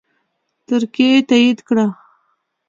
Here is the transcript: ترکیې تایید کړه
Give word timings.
ترکیې 0.67 1.09
تایید 1.29 1.59
کړه 1.67 1.85